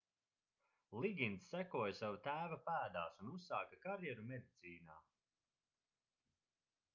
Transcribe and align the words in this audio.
ligins 1.01 1.43
sekoja 1.51 1.95
sava 1.99 2.17
tēva 2.27 2.57
pēdās 2.69 3.21
un 3.25 3.29
uzsāka 3.35 3.79
karjeru 3.85 4.27
medicīnā 4.33 4.97